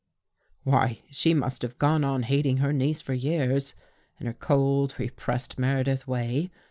[0.63, 3.75] "Why, she must have gone on hating her niece for years,
[4.19, 6.49] in her cold, repressed Meredith way.